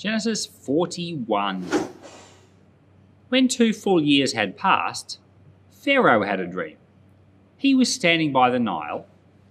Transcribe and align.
Genesis 0.00 0.46
41. 0.46 1.66
When 3.28 3.48
two 3.48 3.74
full 3.74 4.02
years 4.02 4.32
had 4.32 4.56
passed, 4.56 5.18
Pharaoh 5.72 6.22
had 6.22 6.40
a 6.40 6.46
dream. 6.46 6.78
He 7.58 7.74
was 7.74 7.94
standing 7.94 8.32
by 8.32 8.48
the 8.48 8.58
Nile 8.58 9.04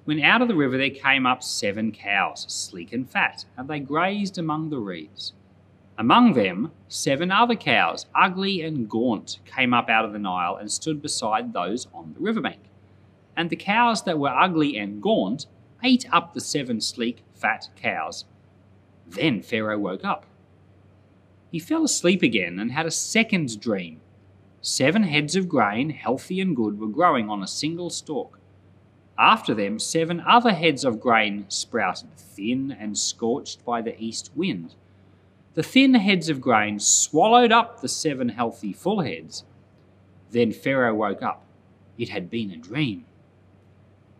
when 0.05 0.19
out 0.23 0.41
of 0.41 0.47
the 0.47 0.55
river 0.55 0.75
there 0.75 0.89
came 0.89 1.27
up 1.27 1.43
seven 1.43 1.91
cows, 1.91 2.47
sleek 2.49 2.91
and 2.91 3.07
fat, 3.07 3.45
and 3.55 3.69
they 3.69 3.79
grazed 3.79 4.39
among 4.39 4.71
the 4.71 4.79
reeds. 4.79 5.33
Among 5.99 6.33
them, 6.33 6.71
seven 6.87 7.29
other 7.29 7.55
cows, 7.55 8.07
ugly 8.15 8.63
and 8.63 8.89
gaunt, 8.89 9.37
came 9.45 9.71
up 9.71 9.87
out 9.87 10.03
of 10.03 10.13
the 10.13 10.17
Nile 10.17 10.55
and 10.55 10.71
stood 10.71 10.99
beside 10.99 11.53
those 11.53 11.85
on 11.93 12.15
the 12.15 12.21
riverbank. 12.21 12.61
And 13.37 13.51
the 13.51 13.55
cows 13.55 14.03
that 14.05 14.17
were 14.17 14.29
ugly 14.29 14.79
and 14.79 14.99
gaunt 14.99 15.45
ate 15.83 16.11
up 16.11 16.33
the 16.33 16.41
seven 16.41 16.81
sleek, 16.81 17.21
fat 17.35 17.67
cows. 17.75 18.25
Then 19.05 19.43
Pharaoh 19.43 19.77
woke 19.77 20.03
up. 20.03 20.25
He 21.51 21.59
fell 21.59 21.83
asleep 21.83 22.21
again 22.21 22.59
and 22.59 22.71
had 22.71 22.85
a 22.85 22.91
second 22.91 23.59
dream. 23.59 24.01
Seven 24.61 25.03
heads 25.03 25.35
of 25.35 25.49
grain, 25.49 25.89
healthy 25.89 26.41
and 26.41 26.55
good, 26.55 26.79
were 26.79 26.87
growing 26.87 27.29
on 27.29 27.41
a 27.41 27.47
single 27.47 27.89
stalk. 27.89 28.39
After 29.17 29.53
them, 29.53 29.79
seven 29.79 30.21
other 30.21 30.53
heads 30.53 30.85
of 30.85 31.01
grain 31.01 31.45
sprouted, 31.49 32.15
thin 32.15 32.71
and 32.71 32.97
scorched 32.97 33.65
by 33.65 33.81
the 33.81 33.99
east 34.01 34.31
wind. 34.35 34.75
The 35.55 35.63
thin 35.63 35.95
heads 35.95 36.29
of 36.29 36.39
grain 36.39 36.79
swallowed 36.79 37.51
up 37.51 37.81
the 37.81 37.89
seven 37.89 38.29
healthy 38.29 38.71
full 38.71 39.01
heads. 39.01 39.43
Then 40.31 40.51
Pharaoh 40.51 40.95
woke 40.95 41.23
up. 41.23 41.43
It 41.97 42.09
had 42.09 42.29
been 42.29 42.51
a 42.51 42.57
dream. 42.57 43.05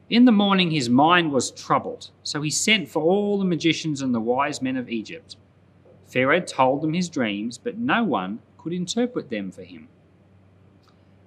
In 0.10 0.26
the 0.26 0.32
morning, 0.32 0.72
his 0.72 0.90
mind 0.90 1.32
was 1.32 1.52
troubled, 1.52 2.10
so 2.24 2.42
he 2.42 2.50
sent 2.50 2.90
for 2.90 3.04
all 3.04 3.38
the 3.38 3.46
magicians 3.46 4.02
and 4.02 4.14
the 4.14 4.20
wise 4.20 4.62
men 4.62 4.76
of 4.76 4.90
Egypt. 4.90 5.38
Pharaoh 6.10 6.42
told 6.42 6.82
them 6.82 6.94
his 6.94 7.08
dreams, 7.08 7.58
but 7.58 7.78
no 7.78 8.04
one 8.04 8.40
could 8.58 8.74
interpret 8.74 9.30
them 9.30 9.52
for 9.52 9.64
him. 9.64 9.88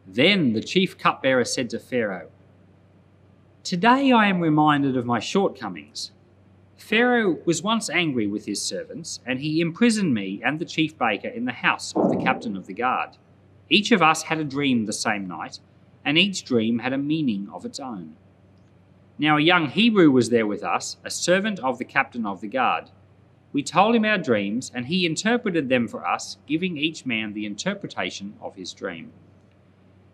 Then 0.07 0.53
the 0.53 0.61
chief 0.61 0.99
cupbearer 0.99 1.45
said 1.45 1.71
to 1.71 1.79
Pharaoh, 1.79 2.29
Today 3.63 4.11
I 4.11 4.27
am 4.27 4.41
reminded 4.41 4.97
of 4.97 5.07
my 5.07 5.21
shortcomings. 5.21 6.11
Pharaoh 6.77 7.39
was 7.45 7.63
once 7.63 7.89
angry 7.89 8.27
with 8.27 8.47
his 8.47 8.61
servants, 8.61 9.21
and 9.25 9.39
he 9.39 9.61
imprisoned 9.61 10.13
me 10.13 10.43
and 10.45 10.59
the 10.59 10.65
chief 10.65 10.99
baker 10.99 11.29
in 11.29 11.45
the 11.45 11.53
house 11.53 11.95
of 11.95 12.11
the 12.11 12.17
captain 12.17 12.57
of 12.57 12.67
the 12.67 12.75
guard. 12.75 13.11
Each 13.71 13.93
of 13.93 14.03
us 14.03 14.25
had 14.25 14.39
a 14.39 14.45
dream 14.45 14.87
the 14.87 14.93
same 14.93 15.29
night, 15.29 15.61
and 16.05 16.19
each 16.19 16.45
dream 16.45 16.81
had 16.81 16.93
a 16.93 16.99
meaning 16.99 17.49
of 17.53 17.65
its 17.65 17.79
own. 17.79 18.17
Now 19.17 19.37
a 19.37 19.41
young 19.41 19.69
Hebrew 19.69 20.11
was 20.11 20.31
there 20.31 20.47
with 20.47 20.65
us, 20.65 20.97
a 21.05 21.11
servant 21.11 21.61
of 21.61 21.79
the 21.79 21.85
captain 21.85 22.27
of 22.27 22.41
the 22.41 22.49
guard. 22.49 22.91
We 23.53 23.63
told 23.63 23.95
him 23.95 24.05
our 24.05 24.19
dreams, 24.19 24.73
and 24.75 24.87
he 24.87 25.05
interpreted 25.05 25.69
them 25.69 25.87
for 25.87 26.07
us, 26.07 26.39
giving 26.47 26.77
each 26.77 27.05
man 27.05 27.33
the 27.33 27.47
interpretation 27.47 28.35
of 28.41 28.55
his 28.55 28.73
dream. 28.73 29.13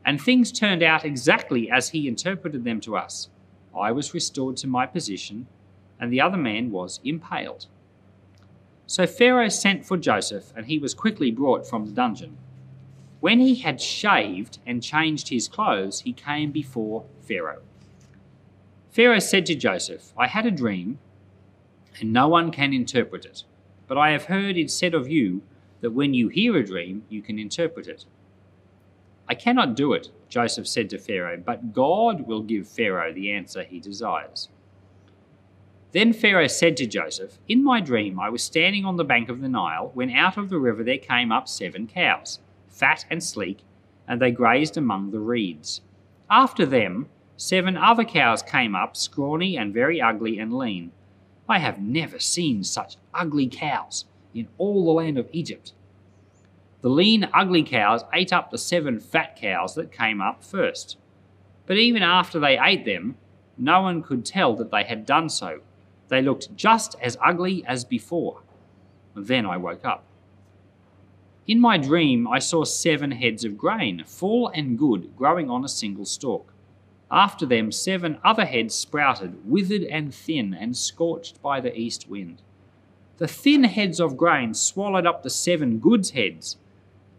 And 0.04 0.20
things 0.20 0.50
turned 0.50 0.82
out 0.82 1.04
exactly 1.04 1.70
as 1.70 1.90
he 1.90 2.08
interpreted 2.08 2.64
them 2.64 2.80
to 2.80 2.96
us. 2.96 3.28
I 3.78 3.92
was 3.92 4.14
restored 4.14 4.56
to 4.58 4.66
my 4.66 4.86
position, 4.86 5.46
and 6.00 6.12
the 6.12 6.20
other 6.20 6.36
man 6.36 6.70
was 6.70 7.00
impaled. 7.04 7.66
So 8.86 9.06
Pharaoh 9.06 9.50
sent 9.50 9.84
for 9.84 9.96
Joseph, 9.96 10.52
and 10.56 10.66
he 10.66 10.78
was 10.78 10.94
quickly 10.94 11.30
brought 11.30 11.66
from 11.66 11.86
the 11.86 11.92
dungeon. 11.92 12.38
When 13.20 13.38
he 13.40 13.56
had 13.56 13.80
shaved 13.80 14.58
and 14.66 14.82
changed 14.82 15.28
his 15.28 15.46
clothes, 15.46 16.00
he 16.00 16.12
came 16.12 16.52
before 16.52 17.04
Pharaoh. 17.20 17.62
Pharaoh 18.90 19.18
said 19.18 19.44
to 19.46 19.54
Joseph, 19.54 20.12
I 20.16 20.26
had 20.26 20.46
a 20.46 20.50
dream, 20.50 20.98
and 22.00 22.12
no 22.12 22.28
one 22.28 22.50
can 22.50 22.72
interpret 22.72 23.24
it. 23.24 23.44
But 23.86 23.98
I 23.98 24.10
have 24.10 24.24
heard 24.24 24.56
it 24.56 24.70
said 24.70 24.94
of 24.94 25.08
you 25.08 25.42
that 25.80 25.92
when 25.92 26.14
you 26.14 26.28
hear 26.28 26.56
a 26.56 26.64
dream, 26.64 27.04
you 27.08 27.22
can 27.22 27.38
interpret 27.38 27.88
it. 27.88 28.04
I 29.28 29.34
cannot 29.34 29.76
do 29.76 29.92
it, 29.92 30.10
Joseph 30.28 30.66
said 30.66 30.90
to 30.90 30.98
Pharaoh, 30.98 31.42
but 31.44 31.72
God 31.72 32.26
will 32.26 32.42
give 32.42 32.66
Pharaoh 32.66 33.12
the 33.12 33.30
answer 33.30 33.62
he 33.62 33.78
desires. 33.78 34.48
Then 35.92 36.12
Pharaoh 36.12 36.48
said 36.48 36.76
to 36.78 36.86
Joseph, 36.86 37.38
In 37.48 37.64
my 37.64 37.80
dream 37.80 38.20
I 38.20 38.28
was 38.28 38.42
standing 38.42 38.84
on 38.84 38.96
the 38.96 39.04
bank 39.04 39.28
of 39.28 39.40
the 39.40 39.48
Nile 39.48 39.90
when 39.94 40.10
out 40.10 40.36
of 40.36 40.50
the 40.50 40.58
river 40.58 40.84
there 40.84 40.98
came 40.98 41.32
up 41.32 41.48
seven 41.48 41.86
cows, 41.86 42.40
fat 42.68 43.06
and 43.10 43.22
sleek, 43.22 43.60
and 44.06 44.20
they 44.20 44.30
grazed 44.30 44.76
among 44.76 45.10
the 45.10 45.20
reeds. 45.20 45.80
After 46.30 46.66
them, 46.66 47.08
seven 47.36 47.76
other 47.76 48.04
cows 48.04 48.42
came 48.42 48.74
up, 48.74 48.96
scrawny 48.96 49.56
and 49.56 49.72
very 49.72 50.00
ugly 50.00 50.38
and 50.38 50.52
lean. 50.52 50.92
I 51.48 51.58
have 51.58 51.80
never 51.80 52.18
seen 52.18 52.62
such 52.62 52.96
ugly 53.14 53.48
cows 53.48 54.04
in 54.34 54.48
all 54.58 54.84
the 54.84 54.92
land 54.92 55.18
of 55.18 55.28
Egypt. 55.32 55.72
The 56.80 56.90
lean, 56.90 57.28
ugly 57.34 57.62
cows 57.62 58.04
ate 58.12 58.32
up 58.32 58.50
the 58.50 58.58
seven 58.58 59.00
fat 59.00 59.34
cows 59.34 59.74
that 59.74 59.90
came 59.90 60.20
up 60.20 60.44
first. 60.44 60.96
But 61.66 61.78
even 61.78 62.02
after 62.02 62.38
they 62.38 62.58
ate 62.58 62.84
them, 62.84 63.16
no 63.56 63.82
one 63.82 64.02
could 64.02 64.24
tell 64.24 64.54
that 64.56 64.70
they 64.70 64.84
had 64.84 65.04
done 65.04 65.28
so. 65.28 65.60
They 66.08 66.22
looked 66.22 66.54
just 66.54 66.94
as 67.02 67.18
ugly 67.24 67.64
as 67.66 67.84
before. 67.84 68.42
Then 69.16 69.44
I 69.44 69.56
woke 69.56 69.84
up. 69.84 70.04
In 71.46 71.60
my 71.60 71.78
dream, 71.78 72.28
I 72.28 72.38
saw 72.38 72.64
seven 72.64 73.10
heads 73.10 73.44
of 73.44 73.56
grain, 73.56 74.04
full 74.06 74.48
and 74.48 74.78
good, 74.78 75.16
growing 75.16 75.50
on 75.50 75.64
a 75.64 75.68
single 75.68 76.04
stalk. 76.04 76.52
After 77.10 77.46
them, 77.46 77.72
seven 77.72 78.18
other 78.22 78.44
heads 78.44 78.74
sprouted, 78.74 79.48
withered 79.48 79.84
and 79.84 80.14
thin, 80.14 80.52
and 80.52 80.76
scorched 80.76 81.40
by 81.42 81.60
the 81.60 81.76
east 81.76 82.08
wind. 82.08 82.42
The 83.16 83.28
thin 83.28 83.64
heads 83.64 84.00
of 84.00 84.16
grain 84.16 84.54
swallowed 84.54 85.06
up 85.06 85.22
the 85.22 85.30
seven 85.30 85.78
goods 85.78 86.10
heads 86.10 86.56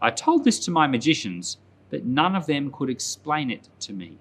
I 0.02 0.12
told 0.12 0.46
this 0.46 0.60
to 0.60 0.72
my 0.72 0.88
magicians, 0.88 1.58
but 1.90 2.06
none 2.06 2.36
of 2.36 2.46
them 2.46 2.72
could 2.72 2.90
explain 2.90 3.52
it 3.52 3.68
to 3.82 3.94
me. 3.94 4.18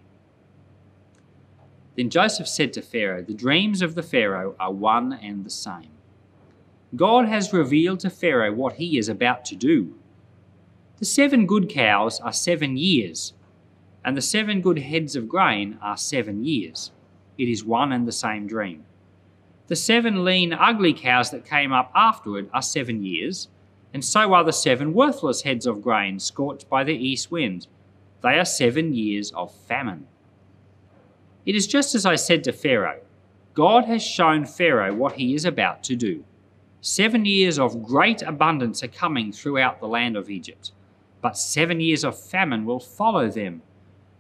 Then 1.96 2.10
Joseph 2.10 2.48
said 2.48 2.72
to 2.72 2.82
Pharaoh, 2.82 3.22
The 3.22 3.34
dreams 3.34 3.82
of 3.82 3.94
the 3.94 4.02
Pharaoh 4.02 4.56
are 4.58 4.72
one 4.72 5.12
and 5.12 5.44
the 5.44 5.50
same. 5.50 5.90
God 6.96 7.26
has 7.26 7.52
revealed 7.52 8.00
to 8.00 8.10
Pharaoh 8.10 8.52
what 8.52 8.74
he 8.74 8.98
is 8.98 9.08
about 9.08 9.44
to 9.46 9.56
do. 9.56 9.94
The 10.98 11.04
seven 11.04 11.46
good 11.46 11.68
cows 11.68 12.18
are 12.20 12.32
seven 12.32 12.76
years, 12.76 13.34
and 14.04 14.16
the 14.16 14.22
seven 14.22 14.60
good 14.60 14.78
heads 14.78 15.16
of 15.16 15.28
grain 15.28 15.78
are 15.82 15.96
seven 15.96 16.44
years. 16.44 16.92
It 17.36 17.48
is 17.48 17.64
one 17.64 17.92
and 17.92 18.06
the 18.06 18.12
same 18.12 18.46
dream. 18.46 18.84
The 19.66 19.76
seven 19.76 20.24
lean, 20.24 20.52
ugly 20.52 20.92
cows 20.92 21.30
that 21.30 21.44
came 21.44 21.72
up 21.72 21.92
afterward 21.94 22.48
are 22.52 22.62
seven 22.62 23.04
years 23.04 23.48
and 23.92 24.04
so 24.04 24.34
are 24.34 24.44
the 24.44 24.52
seven 24.52 24.92
worthless 24.92 25.42
heads 25.42 25.66
of 25.66 25.82
grain 25.82 26.18
scorched 26.18 26.68
by 26.68 26.84
the 26.84 26.94
east 26.94 27.30
wind. 27.30 27.66
They 28.22 28.38
are 28.38 28.44
seven 28.44 28.94
years 28.94 29.32
of 29.32 29.54
famine. 29.54 30.06
It 31.46 31.54
is 31.54 31.66
just 31.66 31.94
as 31.94 32.04
I 32.04 32.16
said 32.16 32.44
to 32.44 32.52
Pharaoh 32.52 33.00
God 33.54 33.86
has 33.86 34.02
shown 34.02 34.44
Pharaoh 34.44 34.94
what 34.94 35.14
he 35.14 35.34
is 35.34 35.44
about 35.44 35.82
to 35.84 35.96
do. 35.96 36.24
Seven 36.80 37.24
years 37.24 37.58
of 37.58 37.82
great 37.82 38.22
abundance 38.22 38.84
are 38.84 38.88
coming 38.88 39.32
throughout 39.32 39.80
the 39.80 39.88
land 39.88 40.16
of 40.16 40.30
Egypt, 40.30 40.70
but 41.20 41.36
seven 41.36 41.80
years 41.80 42.04
of 42.04 42.16
famine 42.16 42.64
will 42.64 42.78
follow 42.78 43.28
them. 43.28 43.62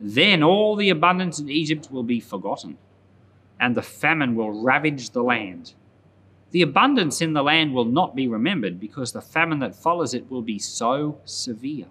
Then 0.00 0.42
all 0.42 0.76
the 0.76 0.90
abundance 0.90 1.38
in 1.38 1.48
Egypt 1.48 1.90
will 1.90 2.04
be 2.04 2.20
forgotten, 2.20 2.78
and 3.58 3.74
the 3.74 3.82
famine 3.82 4.34
will 4.34 4.62
ravage 4.62 5.10
the 5.10 5.22
land. 5.22 5.74
The 6.50 6.62
abundance 6.62 7.20
in 7.20 7.32
the 7.32 7.42
land 7.42 7.74
will 7.74 7.84
not 7.84 8.14
be 8.14 8.28
remembered 8.28 8.80
because 8.80 9.12
the 9.12 9.20
famine 9.20 9.58
that 9.58 9.74
follows 9.74 10.14
it 10.14 10.30
will 10.30 10.42
be 10.42 10.58
so 10.58 11.20
severe. 11.24 11.86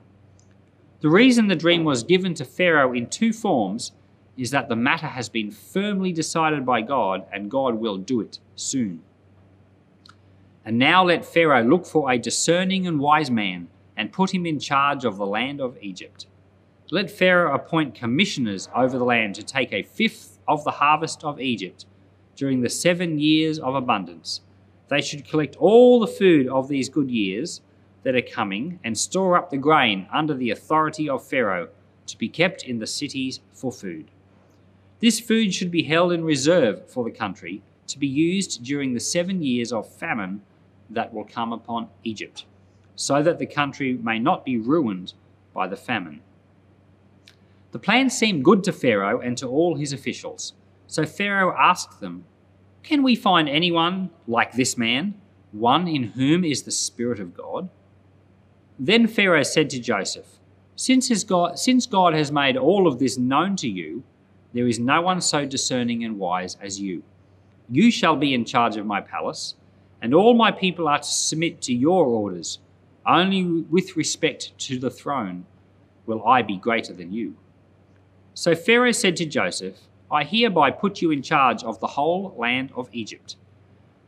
The 1.01 1.09
reason 1.09 1.47
the 1.47 1.55
dream 1.55 1.83
was 1.83 2.03
given 2.03 2.33
to 2.35 2.45
Pharaoh 2.45 2.93
in 2.93 3.07
two 3.07 3.33
forms 3.33 3.91
is 4.35 4.49
that 4.51 4.67
the 4.67 4.75
matter 4.75 5.07
has 5.07 5.29
been 5.29 5.51
firmly 5.51 6.11
decided 6.11 6.65
by 6.65 6.81
God 6.81 7.25
and 7.31 7.51
God 7.51 7.75
will 7.75 7.97
do 7.97 8.21
it 8.21 8.39
soon. 8.55 9.03
And 10.65 10.77
now 10.77 11.03
let 11.03 11.25
Pharaoh 11.25 11.63
look 11.63 11.85
for 11.85 12.11
a 12.11 12.17
discerning 12.17 12.87
and 12.87 12.99
wise 12.99 13.29
man 13.29 13.67
and 13.95 14.11
put 14.11 14.33
him 14.33 14.45
in 14.45 14.59
charge 14.59 15.05
of 15.05 15.17
the 15.17 15.25
land 15.25 15.61
of 15.61 15.77
Egypt. 15.81 16.25
Let 16.89 17.11
Pharaoh 17.11 17.53
appoint 17.53 17.95
commissioners 17.95 18.69
over 18.73 18.97
the 18.97 19.03
land 19.03 19.35
to 19.35 19.43
take 19.43 19.73
a 19.73 19.83
fifth 19.83 20.39
of 20.47 20.63
the 20.63 20.71
harvest 20.71 21.23
of 21.23 21.41
Egypt 21.41 21.85
during 22.35 22.61
the 22.61 22.69
seven 22.69 23.19
years 23.19 23.59
of 23.59 23.75
abundance 23.75 24.41
they 24.89 25.01
should 25.01 25.27
collect 25.27 25.55
all 25.57 25.99
the 25.99 26.07
food 26.07 26.47
of 26.47 26.67
these 26.67 26.89
good 26.89 27.11
years 27.11 27.61
that 28.03 28.15
are 28.15 28.21
coming 28.21 28.79
and 28.83 28.97
store 28.97 29.37
up 29.37 29.49
the 29.49 29.57
grain 29.57 30.07
under 30.11 30.33
the 30.33 30.49
authority 30.49 31.09
of 31.09 31.27
Pharaoh 31.27 31.69
to 32.05 32.17
be 32.17 32.29
kept 32.29 32.63
in 32.63 32.79
the 32.79 32.87
cities 32.87 33.41
for 33.51 33.71
food. 33.71 34.09
This 34.99 35.19
food 35.19 35.53
should 35.53 35.71
be 35.71 35.83
held 35.83 36.13
in 36.13 36.23
reserve 36.23 36.89
for 36.89 37.03
the 37.03 37.11
country 37.11 37.61
to 37.87 37.99
be 37.99 38.07
used 38.07 38.63
during 38.63 38.93
the 38.93 38.99
seven 38.99 39.43
years 39.43 39.73
of 39.73 39.91
famine 39.93 40.41
that 40.89 41.13
will 41.13 41.25
come 41.25 41.51
upon 41.51 41.89
Egypt, 42.03 42.45
so 42.95 43.21
that 43.21 43.39
the 43.39 43.45
country 43.45 43.93
may 43.93 44.19
not 44.19 44.45
be 44.45 44.57
ruined 44.57 45.13
by 45.53 45.67
the 45.67 45.75
famine. 45.75 46.21
The 47.71 47.79
plan 47.79 48.09
seemed 48.09 48.45
good 48.45 48.63
to 48.63 48.71
Pharaoh 48.71 49.19
and 49.19 49.37
to 49.37 49.47
all 49.47 49.75
his 49.75 49.93
officials, 49.93 50.53
so 50.87 51.05
Pharaoh 51.05 51.55
asked 51.57 51.99
them 51.99 52.25
can 52.87 53.03
we 53.03 53.17
find 53.17 53.49
anyone 53.49 54.11
like 54.27 54.53
this 54.53 54.77
man, 54.77 55.15
one 55.51 55.89
in 55.89 56.03
whom 56.03 56.45
is 56.45 56.63
the 56.63 56.71
Spirit 56.71 57.19
of 57.19 57.35
God? 57.35 57.67
Then 58.79 59.07
Pharaoh 59.07 59.43
said 59.43 59.69
to 59.71 59.79
Joseph, 59.81 60.39
since, 60.77 61.23
God, 61.25 61.59
since 61.59 61.85
God 61.85 62.13
has 62.13 62.31
made 62.31 62.55
all 62.55 62.87
of 62.87 62.97
this 62.97 63.17
known 63.17 63.57
to 63.57 63.67
you, 63.67 64.03
there 64.53 64.69
is 64.69 64.79
no 64.79 65.01
one 65.01 65.19
so 65.19 65.45
discerning 65.45 66.05
and 66.05 66.17
wise 66.17 66.55
as 66.61 66.79
you. 66.79 67.03
You 67.69 67.91
shall 67.91 68.15
be 68.15 68.33
in 68.33 68.45
charge 68.45 68.77
of 68.77 68.85
my 68.85 69.01
palace, 69.01 69.55
and 70.01 70.13
all 70.13 70.33
my 70.33 70.51
people 70.51 70.87
are 70.87 70.99
to 70.99 71.03
submit 71.03 71.61
to 71.63 71.73
your 71.73 72.05
orders. 72.05 72.59
Only 73.05 73.43
with 73.43 73.97
respect 73.97 74.57
to 74.59 74.79
the 74.79 74.89
throne 74.89 75.45
will 76.05 76.25
I 76.25 76.41
be 76.41 76.55
greater 76.55 76.93
than 76.93 77.11
you. 77.11 77.35
So 78.37 78.53
Pharaoh 78.53 78.91
said 78.91 79.15
to 79.15 79.25
Joseph, 79.25 79.79
I 80.11 80.23
hereby 80.23 80.69
put 80.69 81.01
you 81.01 81.09
in 81.09 81.23
charge 81.23 81.63
of 81.63 81.79
the 81.79 81.87
whole 81.87 82.35
land 82.37 82.71
of 82.75 82.87
Egypt. 82.91 83.35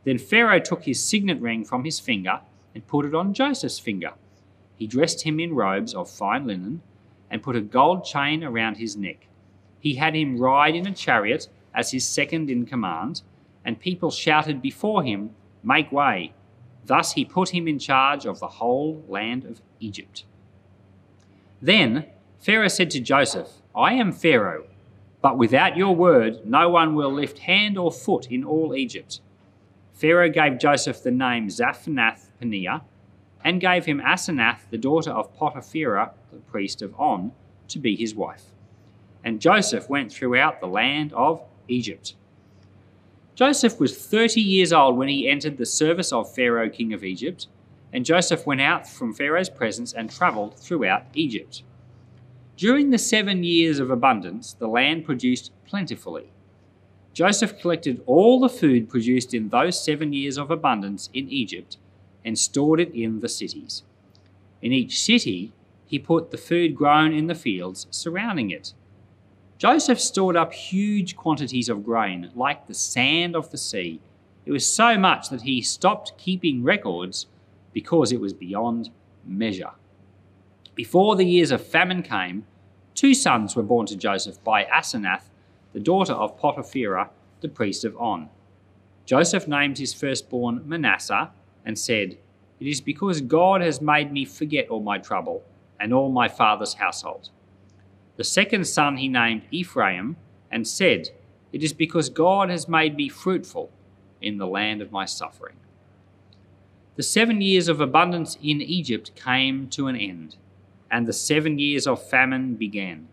Then 0.04 0.18
Pharaoh 0.18 0.60
took 0.60 0.84
his 0.84 1.02
signet 1.02 1.40
ring 1.40 1.64
from 1.64 1.82
his 1.82 1.98
finger 1.98 2.38
and 2.72 2.86
put 2.86 3.04
it 3.04 3.12
on 3.12 3.34
Joseph's 3.34 3.80
finger. 3.80 4.12
He 4.76 4.86
dressed 4.86 5.22
him 5.22 5.40
in 5.40 5.56
robes 5.56 5.94
of 5.94 6.08
fine 6.08 6.46
linen 6.46 6.80
and 7.28 7.42
put 7.42 7.56
a 7.56 7.60
gold 7.60 8.04
chain 8.04 8.44
around 8.44 8.76
his 8.76 8.96
neck. 8.96 9.26
He 9.80 9.96
had 9.96 10.14
him 10.14 10.38
ride 10.38 10.76
in 10.76 10.86
a 10.86 10.94
chariot 10.94 11.48
as 11.74 11.90
his 11.90 12.06
second 12.06 12.50
in 12.50 12.66
command, 12.66 13.22
and 13.64 13.80
people 13.80 14.12
shouted 14.12 14.62
before 14.62 15.02
him, 15.02 15.30
Make 15.64 15.90
way! 15.90 16.34
Thus 16.84 17.14
he 17.14 17.24
put 17.24 17.48
him 17.48 17.66
in 17.66 17.80
charge 17.80 18.26
of 18.26 18.38
the 18.38 18.46
whole 18.46 19.04
land 19.08 19.44
of 19.44 19.60
Egypt. 19.80 20.22
Then 21.60 22.06
Pharaoh 22.38 22.68
said 22.68 22.90
to 22.92 23.00
Joseph, 23.00 23.59
I 23.74 23.94
am 23.94 24.12
Pharaoh, 24.12 24.64
but 25.22 25.38
without 25.38 25.76
your 25.76 25.94
word 25.94 26.46
no 26.46 26.68
one 26.68 26.94
will 26.94 27.12
lift 27.12 27.40
hand 27.40 27.78
or 27.78 27.92
foot 27.92 28.30
in 28.30 28.44
all 28.44 28.74
Egypt. 28.74 29.20
Pharaoh 29.92 30.30
gave 30.30 30.58
Joseph 30.58 31.02
the 31.02 31.10
name 31.10 31.48
Zaphnath 31.48 32.30
Paneah, 32.40 32.82
and 33.44 33.60
gave 33.60 33.84
him 33.86 34.00
Asenath, 34.00 34.68
the 34.70 34.78
daughter 34.78 35.10
of 35.10 35.34
Potipherah, 35.36 36.12
the 36.32 36.38
priest 36.38 36.82
of 36.82 36.94
On, 36.98 37.32
to 37.68 37.78
be 37.78 37.96
his 37.96 38.14
wife. 38.14 38.44
And 39.24 39.40
Joseph 39.40 39.88
went 39.88 40.12
throughout 40.12 40.60
the 40.60 40.66
land 40.66 41.12
of 41.12 41.42
Egypt. 41.68 42.14
Joseph 43.34 43.80
was 43.80 43.96
30 43.96 44.40
years 44.40 44.72
old 44.72 44.96
when 44.96 45.08
he 45.08 45.28
entered 45.28 45.56
the 45.56 45.66
service 45.66 46.12
of 46.12 46.34
Pharaoh, 46.34 46.68
king 46.68 46.92
of 46.92 47.04
Egypt, 47.04 47.46
and 47.92 48.04
Joseph 48.04 48.46
went 48.46 48.60
out 48.60 48.86
from 48.86 49.14
Pharaoh's 49.14 49.50
presence 49.50 49.92
and 49.92 50.10
travelled 50.10 50.58
throughout 50.58 51.04
Egypt. 51.14 51.62
During 52.60 52.90
the 52.90 52.98
seven 52.98 53.42
years 53.42 53.78
of 53.78 53.90
abundance, 53.90 54.52
the 54.52 54.68
land 54.68 55.06
produced 55.06 55.50
plentifully. 55.64 56.30
Joseph 57.14 57.58
collected 57.58 58.02
all 58.04 58.38
the 58.38 58.50
food 58.50 58.90
produced 58.90 59.32
in 59.32 59.48
those 59.48 59.82
seven 59.82 60.12
years 60.12 60.36
of 60.36 60.50
abundance 60.50 61.08
in 61.14 61.26
Egypt 61.30 61.78
and 62.22 62.38
stored 62.38 62.78
it 62.78 62.92
in 62.92 63.20
the 63.20 63.30
cities. 63.30 63.82
In 64.60 64.74
each 64.74 65.00
city, 65.00 65.54
he 65.86 65.98
put 65.98 66.32
the 66.32 66.36
food 66.36 66.74
grown 66.74 67.14
in 67.14 67.28
the 67.28 67.34
fields 67.34 67.86
surrounding 67.90 68.50
it. 68.50 68.74
Joseph 69.56 69.98
stored 69.98 70.36
up 70.36 70.52
huge 70.52 71.16
quantities 71.16 71.70
of 71.70 71.82
grain, 71.82 72.30
like 72.34 72.66
the 72.66 72.74
sand 72.74 73.34
of 73.34 73.50
the 73.50 73.56
sea. 73.56 74.00
It 74.44 74.52
was 74.52 74.70
so 74.70 74.98
much 74.98 75.30
that 75.30 75.40
he 75.40 75.62
stopped 75.62 76.12
keeping 76.18 76.62
records 76.62 77.24
because 77.72 78.12
it 78.12 78.20
was 78.20 78.34
beyond 78.34 78.90
measure. 79.24 79.70
Before 80.74 81.16
the 81.16 81.24
years 81.24 81.50
of 81.50 81.66
famine 81.66 82.02
came, 82.02 82.44
two 83.00 83.14
sons 83.14 83.56
were 83.56 83.62
born 83.62 83.86
to 83.86 83.96
Joseph 83.96 84.44
by 84.44 84.62
Asenath, 84.64 85.30
the 85.72 85.80
daughter 85.80 86.12
of 86.12 86.38
Potipherah, 86.38 87.08
the 87.40 87.48
priest 87.48 87.82
of 87.82 87.96
On. 87.96 88.28
Joseph 89.06 89.48
named 89.48 89.78
his 89.78 89.94
firstborn 89.94 90.60
Manasseh 90.68 91.30
and 91.64 91.78
said, 91.78 92.18
It 92.60 92.66
is 92.66 92.82
because 92.82 93.22
God 93.22 93.62
has 93.62 93.80
made 93.80 94.12
me 94.12 94.26
forget 94.26 94.68
all 94.68 94.82
my 94.82 94.98
trouble 94.98 95.42
and 95.80 95.94
all 95.94 96.12
my 96.12 96.28
father's 96.28 96.74
household. 96.74 97.30
The 98.18 98.24
second 98.24 98.66
son 98.66 98.98
he 98.98 99.08
named 99.08 99.44
Ephraim 99.50 100.18
and 100.50 100.68
said, 100.68 101.08
It 101.54 101.62
is 101.62 101.72
because 101.72 102.10
God 102.10 102.50
has 102.50 102.68
made 102.68 102.96
me 102.96 103.08
fruitful 103.08 103.70
in 104.20 104.36
the 104.36 104.46
land 104.46 104.82
of 104.82 104.92
my 104.92 105.06
suffering. 105.06 105.56
The 106.96 107.02
seven 107.02 107.40
years 107.40 107.66
of 107.66 107.80
abundance 107.80 108.36
in 108.42 108.60
Egypt 108.60 109.12
came 109.16 109.68
to 109.68 109.86
an 109.86 109.96
end, 109.96 110.36
and 110.90 111.06
the 111.06 111.12
seven 111.12 111.58
years 111.58 111.86
of 111.86 112.02
famine 112.02 112.54
began. 112.54 113.08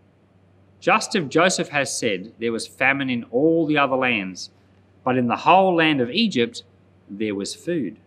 Just 0.79 1.15
as 1.15 1.27
Joseph 1.27 1.69
has 1.69 1.97
said, 1.97 2.33
there 2.39 2.51
was 2.51 2.67
famine 2.67 3.09
in 3.09 3.23
all 3.25 3.65
the 3.65 3.77
other 3.77 3.95
lands, 3.95 4.51
but 5.03 5.17
in 5.17 5.27
the 5.27 5.37
whole 5.37 5.75
land 5.75 6.01
of 6.01 6.11
Egypt 6.11 6.63
there 7.09 7.35
was 7.35 7.55
food. 7.55 7.97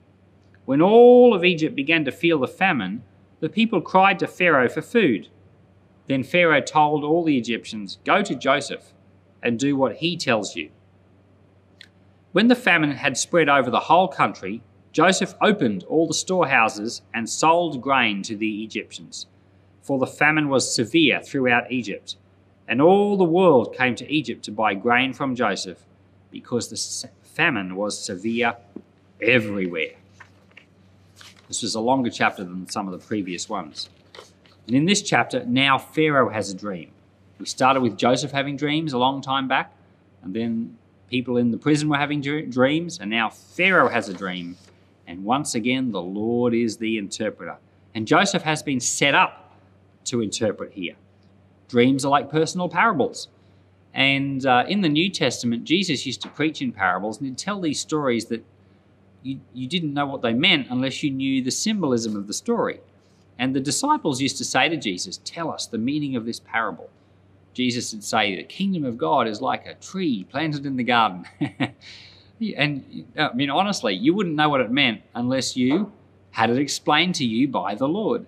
When 0.64 0.80
all 0.80 1.34
of 1.34 1.44
Egypt 1.44 1.74
began 1.74 2.04
to 2.04 2.12
feel 2.12 2.38
the 2.38 2.46
famine, 2.46 3.02
the 3.40 3.48
people 3.48 3.80
cried 3.80 4.18
to 4.18 4.26
Pharaoh 4.26 4.68
for 4.68 4.82
food. 4.82 5.28
Then 6.06 6.22
Pharaoh 6.22 6.60
told 6.60 7.02
all 7.02 7.24
the 7.24 7.38
Egyptians, 7.38 7.98
Go 8.04 8.22
to 8.22 8.34
Joseph 8.34 8.92
and 9.42 9.58
do 9.58 9.76
what 9.76 9.96
he 9.96 10.16
tells 10.16 10.54
you. 10.54 10.70
When 12.32 12.48
the 12.48 12.54
famine 12.54 12.92
had 12.92 13.16
spread 13.16 13.48
over 13.48 13.70
the 13.70 13.80
whole 13.80 14.08
country, 14.08 14.62
Joseph 14.92 15.34
opened 15.40 15.84
all 15.84 16.06
the 16.06 16.14
storehouses 16.14 17.02
and 17.14 17.28
sold 17.28 17.80
grain 17.80 18.22
to 18.22 18.36
the 18.36 18.62
Egyptians, 18.62 19.26
for 19.82 19.98
the 19.98 20.06
famine 20.06 20.48
was 20.48 20.74
severe 20.74 21.20
throughout 21.22 21.70
Egypt. 21.70 22.16
And 22.68 22.80
all 22.80 23.16
the 23.16 23.24
world 23.24 23.74
came 23.76 23.94
to 23.96 24.10
Egypt 24.10 24.44
to 24.44 24.52
buy 24.52 24.74
grain 24.74 25.12
from 25.12 25.34
Joseph, 25.34 25.78
because 26.30 26.68
the 26.68 27.08
famine 27.22 27.74
was 27.74 27.98
severe 27.98 28.56
everywhere. 29.20 29.94
This 31.48 31.62
was 31.62 31.74
a 31.74 31.80
longer 31.80 32.10
chapter 32.10 32.44
than 32.44 32.68
some 32.68 32.86
of 32.86 32.92
the 32.92 33.04
previous 33.04 33.48
ones. 33.48 33.88
And 34.66 34.76
in 34.76 34.84
this 34.84 35.02
chapter, 35.02 35.44
now 35.44 35.78
Pharaoh 35.78 36.28
has 36.28 36.50
a 36.50 36.56
dream. 36.56 36.92
We 37.40 37.46
started 37.46 37.80
with 37.80 37.96
Joseph 37.96 38.30
having 38.30 38.56
dreams 38.56 38.92
a 38.92 38.98
long 38.98 39.20
time 39.20 39.48
back, 39.48 39.72
and 40.22 40.32
then 40.32 40.76
people 41.08 41.38
in 41.38 41.50
the 41.50 41.58
prison 41.58 41.88
were 41.88 41.96
having 41.96 42.20
dreams, 42.20 43.00
and 43.00 43.10
now 43.10 43.30
Pharaoh 43.30 43.88
has 43.88 44.08
a 44.08 44.14
dream. 44.14 44.56
And 45.08 45.24
once 45.24 45.56
again, 45.56 45.90
the 45.90 46.00
Lord 46.00 46.54
is 46.54 46.76
the 46.76 46.98
interpreter. 46.98 47.56
And 47.96 48.06
Joseph 48.06 48.42
has 48.42 48.62
been 48.62 48.78
set 48.78 49.16
up 49.16 49.39
to 50.04 50.20
interpret 50.20 50.72
here. 50.72 50.94
Dreams 51.68 52.04
are 52.04 52.08
like 52.08 52.30
personal 52.30 52.68
parables. 52.68 53.28
And 53.92 54.44
uh, 54.46 54.64
in 54.68 54.80
the 54.80 54.88
New 54.88 55.10
Testament, 55.10 55.64
Jesus 55.64 56.06
used 56.06 56.22
to 56.22 56.28
preach 56.28 56.62
in 56.62 56.72
parables 56.72 57.18
and 57.18 57.26
he'd 57.26 57.38
tell 57.38 57.60
these 57.60 57.80
stories 57.80 58.26
that 58.26 58.44
you, 59.22 59.40
you 59.52 59.66
didn't 59.66 59.94
know 59.94 60.06
what 60.06 60.22
they 60.22 60.32
meant 60.32 60.68
unless 60.70 61.02
you 61.02 61.10
knew 61.10 61.42
the 61.42 61.50
symbolism 61.50 62.16
of 62.16 62.26
the 62.26 62.32
story. 62.32 62.80
And 63.38 63.54
the 63.54 63.60
disciples 63.60 64.20
used 64.20 64.38
to 64.38 64.44
say 64.44 64.68
to 64.68 64.76
Jesus, 64.76 65.18
Tell 65.24 65.50
us 65.50 65.66
the 65.66 65.78
meaning 65.78 66.14
of 66.14 66.26
this 66.26 66.40
parable. 66.40 66.90
Jesus 67.54 67.92
would 67.92 68.04
say, 68.04 68.36
The 68.36 68.44
kingdom 68.44 68.84
of 68.84 68.98
God 68.98 69.26
is 69.26 69.40
like 69.40 69.66
a 69.66 69.74
tree 69.74 70.24
planted 70.24 70.66
in 70.66 70.76
the 70.76 70.84
garden. 70.84 71.24
and 72.56 73.06
I 73.18 73.32
mean, 73.32 73.50
honestly, 73.50 73.94
you 73.94 74.14
wouldn't 74.14 74.36
know 74.36 74.48
what 74.48 74.60
it 74.60 74.70
meant 74.70 75.02
unless 75.14 75.56
you 75.56 75.92
had 76.32 76.50
it 76.50 76.58
explained 76.58 77.14
to 77.16 77.24
you 77.24 77.48
by 77.48 77.74
the 77.74 77.88
Lord. 77.88 78.26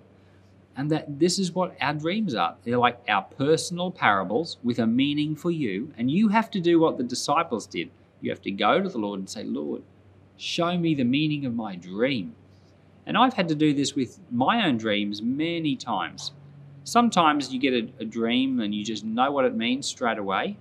And 0.75 0.89
that 0.91 1.19
this 1.19 1.37
is 1.37 1.51
what 1.51 1.75
our 1.79 1.93
dreams 1.93 2.33
are. 2.33 2.55
They're 2.63 2.77
like 2.77 2.99
our 3.07 3.21
personal 3.21 3.91
parables 3.91 4.57
with 4.63 4.79
a 4.79 4.87
meaning 4.87 5.35
for 5.35 5.51
you. 5.51 5.93
And 5.97 6.09
you 6.09 6.29
have 6.29 6.49
to 6.51 6.59
do 6.59 6.79
what 6.79 6.97
the 6.97 7.03
disciples 7.03 7.67
did. 7.67 7.91
You 8.21 8.31
have 8.31 8.41
to 8.41 8.51
go 8.51 8.81
to 8.81 8.89
the 8.89 8.97
Lord 8.97 9.19
and 9.19 9.29
say, 9.29 9.43
Lord, 9.43 9.83
Show 10.37 10.77
me 10.77 10.95
the 10.95 11.03
meaning 11.03 11.45
of 11.45 11.53
my 11.53 11.75
dream. 11.75 12.35
And 13.05 13.17
I've 13.17 13.33
had 13.33 13.47
to 13.49 13.55
do 13.55 13.73
this 13.73 13.95
with 13.95 14.19
my 14.31 14.65
own 14.65 14.77
dreams 14.77 15.21
many 15.21 15.75
times. 15.75 16.31
Sometimes 16.83 17.53
you 17.53 17.59
get 17.59 17.73
a, 17.73 17.89
a 18.01 18.05
dream 18.05 18.59
and 18.59 18.73
you 18.73 18.83
just 18.83 19.03
know 19.03 19.31
what 19.31 19.45
it 19.45 19.55
means 19.55 19.87
straight 19.87 20.17
away. 20.17 20.57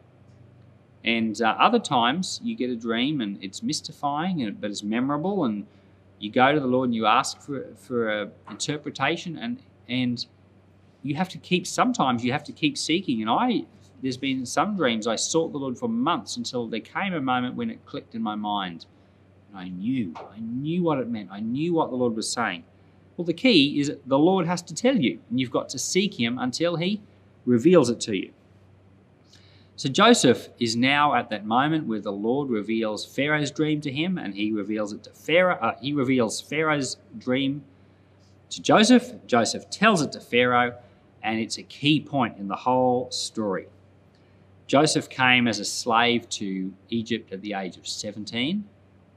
And 1.05 1.41
uh, 1.41 1.57
other 1.59 1.79
times 1.79 2.41
you 2.45 2.55
get 2.55 2.71
a 2.71 2.77
dream 2.77 3.21
and 3.21 3.43
it's 3.43 3.63
mystifying, 3.63 4.43
and, 4.43 4.61
but 4.61 4.71
it's 4.71 4.85
memorable. 4.85 5.45
And 5.45 5.67
you 6.21 6.31
go 6.31 6.53
to 6.53 6.61
the 6.61 6.67
Lord 6.67 6.89
and 6.89 6.95
you 6.95 7.07
ask 7.07 7.41
for, 7.41 7.67
for 7.77 8.09
an 8.09 8.31
interpretation. 8.51 9.37
And, 9.37 9.63
and 9.89 10.25
you 11.03 11.15
have 11.15 11.29
to 11.31 11.39
keep, 11.39 11.67
sometimes 11.67 12.25
you 12.25 12.33
have 12.33 12.45
to 12.45 12.53
keep 12.53 12.79
seeking. 12.79 13.21
And 13.21 13.31
I, 13.31 13.65
there's 14.03 14.17
been 14.17 14.47
some 14.47 14.77
dreams 14.77 15.07
I 15.07 15.17
sought 15.17 15.53
the 15.53 15.59
Lord 15.59 15.79
for 15.79 15.89
months 15.89 16.37
until 16.37 16.67
there 16.67 16.81
came 16.81 17.15
a 17.15 17.21
moment 17.21 17.57
when 17.57 17.71
it 17.71 17.85
clicked 17.87 18.15
in 18.15 18.23
my 18.23 18.35
mind 18.35 18.87
and 19.53 19.61
I 19.61 19.69
knew. 19.69 20.15
I 20.17 20.41
knew 20.41 20.83
what 20.83 20.99
it 20.99 21.09
meant. 21.09 21.29
I 21.31 21.41
knew 21.41 21.75
what 21.75 21.91
the 21.91 21.97
Lord 21.97 22.17
was 22.17 22.31
saying. 22.31 22.65
Well, 23.17 23.25
the 23.25 23.35
key 23.35 23.79
is 23.79 23.93
the 24.07 24.19
Lord 24.19 24.47
has 24.47 24.63
to 24.63 24.75
tell 24.75 24.97
you, 24.97 25.21
and 25.29 25.39
you've 25.39 25.51
got 25.51 25.69
to 25.71 25.79
seek 25.79 26.19
Him 26.19 26.39
until 26.39 26.77
He 26.77 27.03
reveals 27.45 27.91
it 27.91 28.01
to 28.01 28.17
you. 28.17 28.33
So 29.77 29.89
Joseph 29.89 30.49
is 30.59 30.77
now 30.77 31.15
at 31.15 31.31
that 31.31 31.45
moment 31.45 31.87
where 31.87 32.01
the 32.01 32.13
Lord 32.13 32.51
reveals 32.51 33.05
Pharaoh's 33.05 33.51
dream 33.51 33.81
to 33.81 33.91
him, 33.91 34.19
and 34.19 34.35
he 34.35 34.53
reveals 34.53 34.93
it 34.93 35.03
to 35.05 35.11
Pharaoh. 35.11 35.59
Uh, 35.61 35.75
he 35.81 35.93
reveals 35.93 36.41
Pharaoh's 36.41 36.99
dream 37.19 37.65
to 38.53 38.63
Joseph. 38.63 39.13
Joseph 39.27 39.69
tells 39.71 40.03
it 40.03 40.13
to 40.13 40.21
Pharaoh, 40.21 40.75
and 41.23 41.41
it's 41.41 41.59
a 41.59 41.63
key 41.63 42.01
point 42.01 42.39
in 42.39 42.49
the 42.49 42.57
whole 42.57 43.11
story. 43.11 43.67
Joseph 44.67 45.09
came 45.09 45.49
as 45.49 45.59
a 45.59 45.65
slave 45.65 46.29
to 46.31 46.73
Egypt 46.89 47.33
at 47.33 47.43
the 47.43 47.55
age 47.55 47.77
of 47.77 47.87
17. 47.87 48.65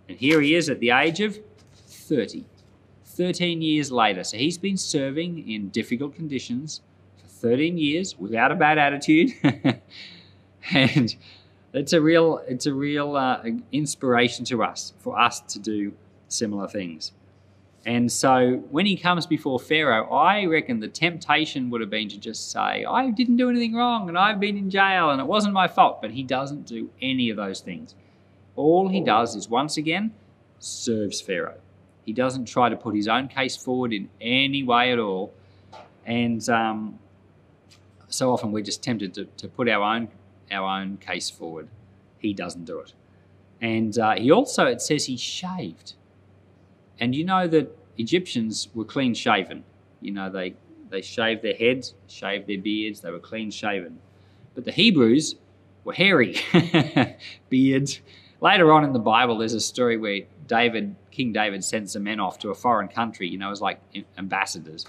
And 0.10 0.18
here 0.18 0.42
he 0.42 0.56
is 0.56 0.70
at 0.70 0.80
the 0.80 0.92
age 0.92 1.22
of 1.22 1.40
30. 1.88 2.46
13 3.06 3.62
years 3.62 3.92
later. 3.92 4.24
So 4.24 4.38
he's 4.38 4.58
been 4.58 4.78
serving 4.78 5.50
in 5.50 5.70
difficult 5.70 6.16
conditions 6.16 6.82
for 7.22 7.28
13 7.28 7.78
years 7.78 8.18
without 8.20 8.52
a 8.52 8.56
bad 8.56 8.78
attitude. 8.78 9.32
and 10.72 11.16
it's 11.74 11.94
a 11.94 12.02
real, 12.02 12.42
it's 12.48 12.66
a 12.66 12.74
real 12.74 13.16
uh, 13.16 13.42
inspiration 13.72 14.44
to 14.46 14.64
us 14.64 14.94
for 15.00 15.18
us 15.18 15.40
to 15.42 15.60
do 15.60 15.94
similar 16.28 16.68
things. 16.68 17.14
And 17.86 18.12
so 18.12 18.64
when 18.72 18.88
he 18.88 18.98
comes 18.98 19.28
before 19.28 19.60
Pharaoh, 19.60 20.10
I 20.10 20.46
reckon 20.46 20.80
the 20.80 20.88
temptation 20.88 21.70
would 21.70 21.82
have 21.82 21.90
been 21.92 22.10
to 22.10 22.18
just 22.18 22.52
say, 22.52 22.84
I 22.84 23.12
didn't 23.12 23.38
do 23.38 23.48
anything 23.50 23.76
wrong 23.76 24.10
and 24.10 24.18
I've 24.18 24.40
been 24.40 24.58
in 24.58 24.72
jail 24.72 25.12
and 25.12 25.22
it 25.22 25.28
wasn't 25.28 25.54
my 25.54 25.68
fault. 25.68 26.02
But 26.02 26.12
he 26.12 26.24
doesn't 26.24 26.66
do 26.66 26.90
any 27.00 27.30
of 27.30 27.38
those 27.38 27.60
things. 27.60 27.94
All 28.56 28.90
he 28.90 29.02
does 29.02 29.36
is 29.36 29.48
once 29.48 29.78
again 29.78 30.14
serves 30.58 31.22
Pharaoh. 31.22 31.60
He 32.06 32.14
doesn't 32.14 32.46
try 32.46 32.70
to 32.70 32.76
put 32.76 32.96
his 32.96 33.08
own 33.08 33.28
case 33.28 33.56
forward 33.56 33.94
in 33.94 34.10
any 34.20 34.64
way 34.64 34.92
at 34.92 34.98
all. 34.98 35.32
And 36.08 36.48
um, 36.50 36.98
so 38.08 38.32
often 38.32 38.52
we're 38.52 38.64
just 38.64 38.82
tempted 38.82 39.14
to, 39.16 39.26
to 39.26 39.48
put 39.48 39.70
our 39.70 39.84
own, 39.84 40.08
our 40.52 40.82
own 40.82 40.98
case 40.98 41.30
forward. 41.30 41.68
He 42.18 42.34
doesn't 42.34 42.66
do 42.66 42.80
it. 42.80 42.94
And 43.62 43.98
uh, 43.98 44.16
he 44.16 44.32
also, 44.32 44.66
it 44.66 44.82
says 44.82 45.06
he 45.06 45.18
shaved. 45.18 45.94
And 47.00 47.14
you 47.14 47.24
know 47.24 47.48
that 47.48 47.78
Egyptians 47.98 48.70
were 48.74 48.86
clean 48.86 49.14
shaven. 49.14 49.64
You 50.02 50.12
know, 50.12 50.30
they, 50.30 50.56
they 50.90 51.02
shaved 51.02 51.42
their 51.42 51.54
heads, 51.54 51.94
shaved 52.08 52.48
their 52.48 52.60
beards, 52.60 53.02
they 53.02 53.12
were 53.12 53.20
clean 53.20 53.52
shaven. 53.52 54.00
But 54.54 54.66
the 54.66 54.72
Hebrews 54.72 55.36
were 55.84 55.94
hairy 55.94 56.38
beards. 57.50 58.02
Later 58.42 58.72
on 58.72 58.84
in 58.84 58.94
the 58.94 59.00
Bible, 59.00 59.38
there's 59.38 59.54
a 59.54 59.60
story 59.60 59.98
where 59.98 60.22
David, 60.48 60.96
King 61.12 61.34
David, 61.34 61.64
sends 61.64 61.94
some 61.94 62.04
men 62.04 62.20
off 62.20 62.40
to 62.40 62.50
a 62.50 62.56
foreign 62.56 62.88
country, 62.88 63.28
you 63.28 63.38
know, 63.38 63.52
as 63.52 63.62
like 63.62 63.80
ambassadors. 64.18 64.86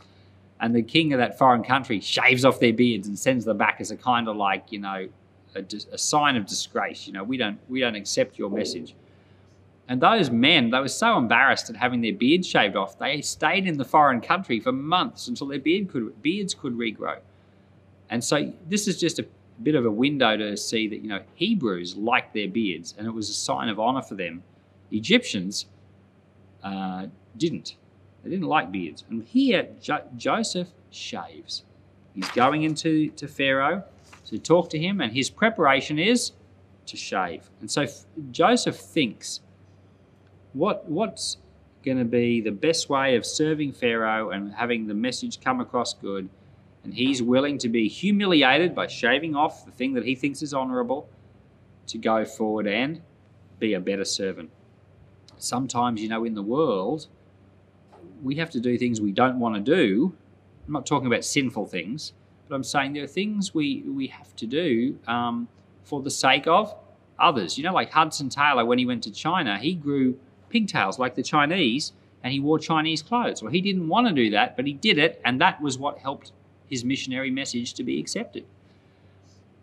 And 0.61 0.75
the 0.75 0.83
king 0.83 1.13
of 1.13 1.19
that 1.19 1.39
foreign 1.39 1.63
country 1.63 2.01
shaves 2.01 2.45
off 2.45 2.61
their 2.61 2.73
beards 2.73 3.07
and 3.09 3.19
sends 3.19 3.45
them 3.45 3.59
back 3.59 3.77
as 3.81 3.91
a 3.91 3.97
kind 3.97 4.29
of 4.29 4.37
like, 4.37 4.73
you 4.73 4.79
know, 4.79 5.09
a, 5.55 5.65
a 5.93 5.99
sign 5.99 6.37
of 6.37 6.47
disgrace. 6.47 7.07
You 7.07 7.13
know, 7.13 7.25
we 7.25 7.37
don't 7.37 7.59
we 7.69 7.81
don't 7.81 7.95
accept 7.95 8.39
your 8.39 8.51
message. 8.51 8.95
And 9.89 10.01
those 10.01 10.31
men, 10.31 10.71
they 10.71 10.81
were 10.81 10.89
so 10.89 11.17
embarrassed 11.17 11.71
at 11.71 11.77
having 11.77 12.01
their 12.01 12.13
beards 12.13 12.47
shaved 12.47 12.75
off, 12.75 12.99
they 12.99 13.21
stayed 13.21 13.67
in 13.67 13.77
the 13.79 13.85
foreign 13.85 14.21
country 14.21 14.59
for 14.59 14.73
months 14.73 15.29
until 15.29 15.47
their 15.47 15.61
beard 15.61 15.89
could, 15.89 16.21
beards 16.23 16.55
could 16.55 16.77
regrow. 16.77 17.19
And 18.11 18.23
so 18.23 18.53
this 18.69 18.89
is 18.89 18.99
just 18.99 19.19
a 19.19 19.27
bit 19.63 19.75
of 19.75 19.87
a 19.87 19.91
window 19.91 20.37
to 20.37 20.57
see 20.57 20.89
that, 20.89 21.01
you 21.01 21.09
know, 21.09 21.21
Hebrews 21.35 21.97
liked 21.97 22.35
their 22.35 22.49
beards 22.49 22.95
and 22.99 23.07
it 23.07 23.11
was 23.13 23.31
a 23.31 23.35
sign 23.35 23.69
of 23.69 23.79
honor 23.79 24.03
for 24.03 24.15
them. 24.15 24.43
Egyptians 24.91 25.67
uh, 26.63 27.07
didn't. 27.37 27.77
They 28.23 28.31
didn't 28.31 28.47
like 28.47 28.73
beards. 28.73 29.05
And 29.09 29.23
here, 29.23 29.69
jo- 29.81 30.09
Joseph 30.17 30.69
shaves. 30.91 31.63
He's 32.15 32.29
going 32.31 32.65
into 32.65 33.11
to 33.11 33.29
Pharaoh 33.29 33.85
to 34.27 34.39
talk 34.39 34.71
to 34.71 34.79
him, 34.79 35.01
and 35.01 35.13
his 35.13 35.31
preparation 35.31 35.99
is 35.99 36.33
to 36.87 36.97
shave. 36.97 37.51
And 37.61 37.71
so 37.71 37.87
Joseph 38.33 38.77
thinks 38.77 39.41
what 40.57 40.89
what's 40.89 41.37
going 41.85 41.99
to 41.99 42.05
be 42.05 42.41
the 42.41 42.51
best 42.51 42.89
way 42.89 43.15
of 43.15 43.25
serving 43.25 43.73
Pharaoh 43.73 44.31
and 44.31 44.53
having 44.53 44.87
the 44.87 44.95
message 44.95 45.41
come 45.41 45.61
across 45.61 45.95
good. 45.95 46.29
And 46.83 46.95
he's 46.95 47.23
willing 47.23 47.59
to 47.59 47.69
be 47.69 47.89
humiliated 47.89 48.75
by 48.75 48.87
shaving 48.87 49.37
off 49.37 49.65
the 49.65 49.71
thing 49.71 49.95
that 49.95 50.05
he 50.05 50.15
thinks 50.15 50.43
is 50.43 50.53
honorable 50.53 51.09
to 51.89 51.99
go 51.99 52.25
forward 52.25 52.67
and 52.67 53.03
be 53.59 53.75
a 53.75 53.81
better 53.81 54.05
servant. 54.05 54.51
Sometimes, 55.39 56.03
you 56.03 56.09
know, 56.09 56.25
in 56.25 56.35
the 56.35 56.43
world, 56.43 57.07
we 58.23 58.37
have 58.37 58.51
to 58.51 58.61
do 58.61 58.79
things 58.79 59.01
we 59.01 59.13
don't 59.13 59.39
want 59.39 59.55
to 59.55 59.61
do. 59.61 60.15
I'm 60.67 60.73
not 60.73 60.87
talking 60.87 61.07
about 61.07 61.25
sinful 61.25 61.67
things, 61.67 62.13
but 62.49 62.55
I'm 62.55 62.65
saying 62.65 62.95
there 62.95 63.05
are 63.05 63.09
things 63.09 63.55
we, 63.55 63.83
we 63.83 64.09
have 64.09 64.35
to 64.37 64.47
do 64.47 64.99
um, 65.07 65.49
for 65.85 66.03
the 66.03 66.11
sake 66.11 66.47
of 66.47 66.75
others. 67.19 67.59
You 67.59 67.65
know, 67.65 67.73
like 67.73 67.91
Hudson 67.91 68.29
Taylor, 68.29 68.65
when 68.65 68.79
he 68.79 68.87
went 68.87 69.03
to 69.05 69.13
China, 69.13 69.59
he 69.59 69.75
grew 69.75 70.19
pigtails 70.49 70.99
like 70.99 71.15
the 71.15 71.23
Chinese 71.23 71.93
and 72.23 72.33
he 72.33 72.41
wore 72.41 72.59
Chinese 72.59 73.03
clothes. 73.03 73.43
Well, 73.43 73.53
he 73.53 73.61
didn't 73.61 73.89
want 73.89 74.09
to 74.09 74.13
do 74.13 74.31
that, 74.31 74.57
but 74.57 74.67
he 74.67 74.73
did 74.73 74.99
it, 74.99 75.21
and 75.25 75.41
that 75.41 75.61
was 75.61 75.79
what 75.79 75.99
helped 75.99 76.33
his 76.69 76.85
missionary 76.85 77.31
message 77.31 77.75
to 77.75 77.85
be 77.85 78.01
accepted. 78.01 78.45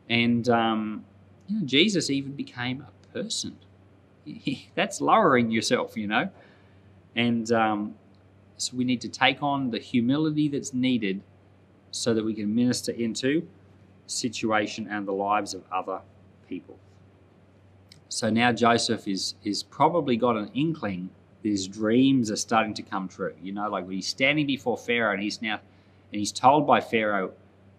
And 0.09 0.47
um, 0.47 1.03
you 1.47 1.59
know, 1.59 1.65
Jesus 1.65 2.09
even 2.09 2.31
became 2.33 2.81
a 2.81 3.13
person. 3.13 3.57
That's 4.75 5.01
lowering 5.01 5.51
yourself, 5.51 5.97
you 5.97 6.07
know. 6.07 6.29
And 7.15 7.51
um, 7.51 7.95
so 8.57 8.77
we 8.77 8.83
need 8.83 9.01
to 9.01 9.09
take 9.09 9.43
on 9.43 9.69
the 9.69 9.79
humility 9.79 10.47
that's 10.47 10.73
needed 10.73 11.21
so 11.91 12.13
that 12.13 12.23
we 12.23 12.33
can 12.33 12.55
minister 12.55 12.91
into 12.91 13.47
situation 14.07 14.87
and 14.89 15.07
the 15.07 15.11
lives 15.11 15.53
of 15.53 15.63
other 15.71 16.01
people. 16.47 16.77
So 18.13 18.29
now 18.29 18.51
Joseph 18.51 19.07
is 19.07 19.33
is 19.43 19.63
probably 19.63 20.17
got 20.17 20.37
an 20.37 20.51
inkling 20.53 21.09
that 21.41 21.49
his 21.49 21.67
dreams 21.67 22.29
are 22.29 22.35
starting 22.35 22.73
to 22.75 22.83
come 22.83 23.07
true. 23.07 23.33
You 23.41 23.53
know, 23.53 23.67
like 23.69 23.85
when 23.85 23.95
he's 23.95 24.07
standing 24.07 24.45
before 24.45 24.77
Pharaoh 24.77 25.13
and 25.13 25.23
he's 25.23 25.41
now 25.41 25.55
and 25.55 26.19
he's 26.19 26.31
told 26.31 26.67
by 26.67 26.79
Pharaoh 26.79 27.31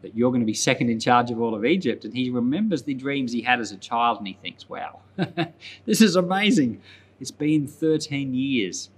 that 0.03 0.17
you're 0.17 0.31
going 0.31 0.41
to 0.41 0.47
be 0.47 0.55
second 0.55 0.91
in 0.91 0.99
charge 0.99 1.31
of 1.31 1.41
all 1.41 1.55
of 1.55 1.65
Egypt. 1.65 2.05
And 2.05 2.13
he 2.13 2.31
remembers 2.31 2.83
the 2.83 2.95
dreams 2.95 3.33
he 3.33 3.43
had 3.43 3.61
as 3.61 3.71
a 3.71 3.77
child 3.77 4.19
and 4.19 4.27
he 4.27 4.35
thinks, 4.35 4.69
wow, 4.69 4.99
this 5.87 6.03
is 6.03 6.17
amazing. 6.17 6.83
It's 7.21 7.31
been 7.31 7.69
13 7.69 8.35
years. 8.35 8.91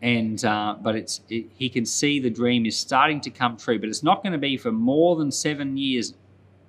And 0.00 0.42
uh, 0.44 0.76
but 0.80 0.94
it's 0.94 1.22
it, 1.28 1.46
he 1.56 1.68
can 1.68 1.84
see 1.84 2.20
the 2.20 2.30
dream 2.30 2.66
is 2.66 2.76
starting 2.76 3.20
to 3.22 3.30
come 3.30 3.56
true, 3.56 3.80
but 3.80 3.88
it's 3.88 4.04
not 4.04 4.22
going 4.22 4.32
to 4.32 4.38
be 4.38 4.56
for 4.56 4.70
more 4.70 5.16
than 5.16 5.32
seven 5.32 5.76
years 5.76 6.14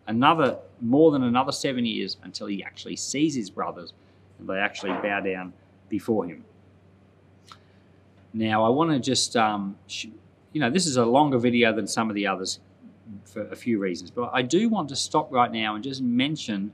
another 0.07 0.57
more 0.81 1.11
than 1.11 1.23
another 1.23 1.51
seven 1.51 1.85
years 1.85 2.17
until 2.23 2.47
he 2.47 2.63
actually 2.63 2.95
sees 2.95 3.35
his 3.35 3.49
brothers 3.49 3.93
and 4.39 4.47
they 4.47 4.57
actually 4.57 4.91
bow 4.91 5.19
down 5.19 5.53
before 5.89 6.25
him. 6.25 6.43
Now, 8.33 8.65
I 8.65 8.69
want 8.69 8.91
to 8.91 8.99
just, 8.99 9.35
um, 9.35 9.77
sh- 9.87 10.07
you 10.53 10.61
know, 10.61 10.69
this 10.69 10.85
is 10.85 10.97
a 10.97 11.05
longer 11.05 11.37
video 11.37 11.73
than 11.73 11.87
some 11.87 12.09
of 12.09 12.15
the 12.15 12.27
others 12.27 12.59
for 13.23 13.47
a 13.47 13.55
few 13.55 13.79
reasons, 13.79 14.11
but 14.11 14.29
I 14.33 14.41
do 14.41 14.69
want 14.69 14.89
to 14.89 14.95
stop 14.95 15.31
right 15.31 15.51
now 15.51 15.75
and 15.75 15.83
just 15.83 16.01
mention 16.01 16.71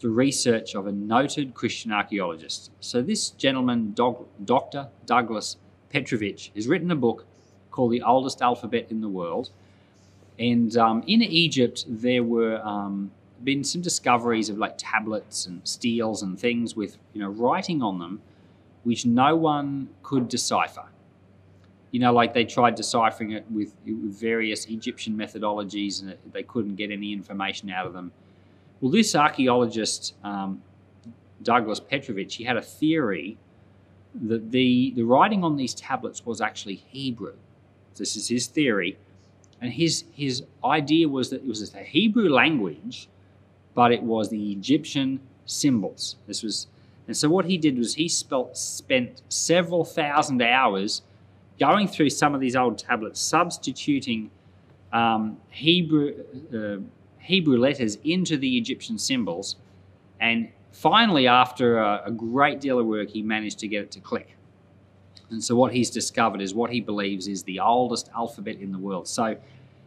the 0.00 0.08
research 0.08 0.74
of 0.74 0.86
a 0.86 0.92
noted 0.92 1.54
Christian 1.54 1.92
archaeologist. 1.92 2.70
So, 2.80 3.02
this 3.02 3.30
gentleman, 3.30 3.94
Dr. 3.94 4.88
Douglas 5.06 5.56
Petrovich, 5.90 6.50
has 6.54 6.66
written 6.66 6.90
a 6.90 6.96
book 6.96 7.26
called 7.70 7.92
The 7.92 8.02
Oldest 8.02 8.42
Alphabet 8.42 8.88
in 8.90 9.00
the 9.00 9.08
World 9.08 9.50
and 10.38 10.76
um, 10.76 11.02
in 11.06 11.22
Egypt, 11.22 11.84
there 11.88 12.22
were 12.22 12.60
um, 12.64 13.10
been 13.44 13.64
some 13.64 13.80
discoveries 13.80 14.48
of 14.48 14.58
like 14.58 14.74
tablets 14.76 15.46
and 15.46 15.66
steles 15.66 16.22
and 16.22 16.38
things 16.38 16.76
with 16.76 16.96
you 17.12 17.20
know 17.20 17.28
writing 17.28 17.82
on 17.82 17.98
them, 17.98 18.20
which 18.84 19.06
no 19.06 19.36
one 19.36 19.88
could 20.02 20.28
decipher. 20.28 20.86
You 21.90 22.00
know, 22.00 22.12
like 22.12 22.34
they 22.34 22.44
tried 22.44 22.76
deciphering 22.76 23.32
it 23.32 23.44
with, 23.50 23.74
various 23.84 24.66
Egyptian 24.66 25.16
methodologies, 25.16 26.00
and 26.00 26.16
they 26.32 26.44
couldn't 26.44 26.76
get 26.76 26.90
any 26.90 27.12
information 27.12 27.68
out 27.70 27.86
of 27.86 27.92
them. 27.92 28.12
Well, 28.80 28.92
this 28.92 29.14
archaeologist, 29.16 30.14
um, 30.22 30.62
Douglas 31.42 31.80
Petrovich, 31.80 32.36
he 32.36 32.44
had 32.44 32.56
a 32.56 32.62
theory 32.62 33.38
that 34.14 34.52
the, 34.52 34.92
the 34.94 35.02
writing 35.02 35.42
on 35.42 35.56
these 35.56 35.74
tablets 35.74 36.24
was 36.24 36.40
actually 36.40 36.76
Hebrew. 36.76 37.34
This 37.96 38.16
is 38.16 38.28
his 38.28 38.46
theory 38.46 38.96
and 39.60 39.72
his, 39.72 40.04
his 40.12 40.42
idea 40.64 41.08
was 41.08 41.30
that 41.30 41.42
it 41.42 41.46
was 41.46 41.70
the 41.70 41.80
Hebrew 41.80 42.28
language, 42.28 43.08
but 43.74 43.92
it 43.92 44.02
was 44.02 44.30
the 44.30 44.52
Egyptian 44.52 45.20
symbols. 45.46 46.16
This 46.26 46.42
was, 46.42 46.66
and 47.06 47.16
so 47.16 47.28
what 47.28 47.44
he 47.44 47.58
did 47.58 47.76
was 47.78 47.94
he 47.94 48.08
spelt, 48.08 48.56
spent 48.56 49.22
several 49.28 49.84
thousand 49.84 50.40
hours 50.42 51.02
going 51.58 51.86
through 51.86 52.10
some 52.10 52.34
of 52.34 52.40
these 52.40 52.56
old 52.56 52.78
tablets, 52.78 53.20
substituting 53.20 54.30
um, 54.92 55.36
Hebrew, 55.50 56.14
uh, 56.54 56.82
Hebrew 57.18 57.58
letters 57.58 57.98
into 58.02 58.36
the 58.38 58.56
Egyptian 58.56 58.98
symbols. 58.98 59.56
And 60.20 60.48
finally, 60.72 61.26
after 61.26 61.78
a, 61.78 62.04
a 62.06 62.10
great 62.10 62.60
deal 62.60 62.78
of 62.78 62.86
work, 62.86 63.10
he 63.10 63.22
managed 63.22 63.58
to 63.60 63.68
get 63.68 63.82
it 63.82 63.90
to 63.92 64.00
click. 64.00 64.36
And 65.30 65.42
so 65.42 65.54
what 65.54 65.72
he's 65.72 65.90
discovered 65.90 66.40
is 66.40 66.54
what 66.54 66.70
he 66.70 66.80
believes 66.80 67.28
is 67.28 67.44
the 67.44 67.60
oldest 67.60 68.10
alphabet 68.14 68.56
in 68.56 68.72
the 68.72 68.78
world. 68.78 69.06
So 69.06 69.36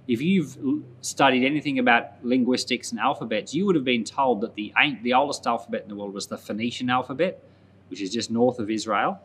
if 0.07 0.21
you've 0.21 0.57
studied 1.01 1.45
anything 1.45 1.79
about 1.79 2.23
linguistics 2.23 2.91
and 2.91 2.99
alphabets, 2.99 3.53
you 3.53 3.65
would 3.65 3.75
have 3.75 3.85
been 3.85 4.03
told 4.03 4.41
that 4.41 4.55
the 4.55 4.73
the 5.01 5.13
oldest 5.13 5.45
alphabet 5.47 5.83
in 5.83 5.89
the 5.89 5.95
world 5.95 6.13
was 6.13 6.27
the 6.27 6.37
Phoenician 6.37 6.89
alphabet, 6.89 7.41
which 7.89 8.01
is 8.01 8.11
just 8.11 8.31
north 8.31 8.59
of 8.59 8.69
Israel. 8.69 9.19